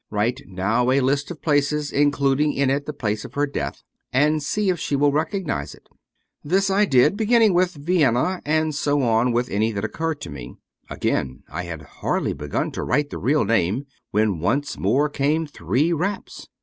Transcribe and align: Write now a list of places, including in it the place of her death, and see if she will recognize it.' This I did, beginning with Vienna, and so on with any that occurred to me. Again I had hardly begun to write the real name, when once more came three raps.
Write 0.09 0.41
now 0.47 0.89
a 0.89 0.99
list 0.99 1.29
of 1.29 1.43
places, 1.43 1.91
including 1.91 2.53
in 2.53 2.71
it 2.71 2.87
the 2.87 2.91
place 2.91 3.23
of 3.23 3.35
her 3.35 3.45
death, 3.45 3.83
and 4.11 4.41
see 4.41 4.69
if 4.69 4.79
she 4.79 4.95
will 4.95 5.11
recognize 5.11 5.75
it.' 5.75 5.87
This 6.43 6.71
I 6.71 6.85
did, 6.85 7.15
beginning 7.15 7.53
with 7.53 7.75
Vienna, 7.75 8.41
and 8.43 8.73
so 8.73 9.03
on 9.03 9.31
with 9.31 9.47
any 9.51 9.71
that 9.73 9.85
occurred 9.85 10.19
to 10.21 10.31
me. 10.31 10.55
Again 10.89 11.43
I 11.51 11.65
had 11.65 11.83
hardly 12.01 12.33
begun 12.33 12.71
to 12.71 12.83
write 12.83 13.11
the 13.11 13.19
real 13.19 13.45
name, 13.45 13.85
when 14.09 14.39
once 14.39 14.75
more 14.75 15.07
came 15.07 15.45
three 15.45 15.93
raps. 15.93 16.47